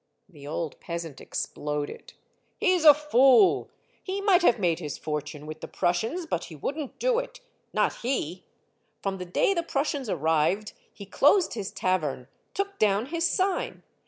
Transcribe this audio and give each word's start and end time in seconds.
The 0.27 0.47
old 0.47 0.79
peasant 0.79 1.21
exploded." 1.21 2.13
He 2.59 2.75
's 2.75 2.85
a 2.85 2.93
fool! 2.95 3.69
He 4.01 4.19
might 4.19 4.41
have 4.41 4.57
made 4.57 4.79
his 4.79 4.97
for 4.97 5.21
tune 5.21 5.45
with 5.45 5.61
the 5.61 5.67
Prussians, 5.67 6.25
but 6.25 6.45
he 6.45 6.55
would 6.55 6.75
n't 6.75 6.97
do 6.97 7.19
it, 7.19 7.39
not 7.71 7.97
he! 7.97 8.43
From 9.03 9.19
the 9.19 9.25
day 9.25 9.53
the 9.53 9.61
Prussians 9.61 10.09
arrived, 10.09 10.73
he 10.91 11.05
closed 11.05 11.53
his 11.53 11.69
tavern, 11.69 12.27
took 12.55 12.79
down 12.79 13.05
his 13.13 13.29
sign. 13.29 13.83